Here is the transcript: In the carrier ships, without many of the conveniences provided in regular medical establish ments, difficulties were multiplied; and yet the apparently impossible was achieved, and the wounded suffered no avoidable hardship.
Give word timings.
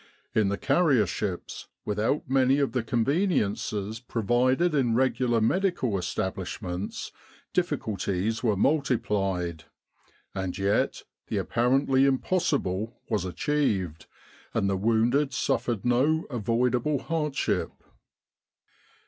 In 0.33 0.49
the 0.49 0.57
carrier 0.57 1.05
ships, 1.05 1.67
without 1.85 2.27
many 2.27 2.57
of 2.57 2.71
the 2.71 2.81
conveniences 2.81 3.99
provided 3.99 4.73
in 4.73 4.95
regular 4.95 5.39
medical 5.39 5.95
establish 5.95 6.59
ments, 6.59 7.11
difficulties 7.53 8.41
were 8.41 8.55
multiplied; 8.57 9.65
and 10.33 10.57
yet 10.57 11.03
the 11.27 11.37
apparently 11.37 12.05
impossible 12.05 12.99
was 13.11 13.25
achieved, 13.25 14.07
and 14.55 14.67
the 14.67 14.75
wounded 14.75 15.33
suffered 15.35 15.85
no 15.85 16.25
avoidable 16.31 16.97
hardship. 16.97 17.69